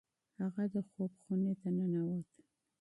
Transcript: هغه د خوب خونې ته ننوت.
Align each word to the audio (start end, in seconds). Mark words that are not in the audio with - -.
هغه 0.39 0.63
د 0.73 0.75
خوب 0.89 1.11
خونې 1.21 1.53
ته 1.61 1.69
ننوت. 1.77 2.29